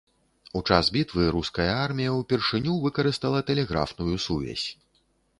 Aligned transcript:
У 0.59 0.59
час 0.67 0.87
бітвы 0.93 1.25
руская 1.35 1.67
армія 1.73 2.13
ўпершыню 2.15 2.73
выкарыстала 2.85 3.43
тэлеграфную 3.51 4.15
сувязь. 4.25 4.65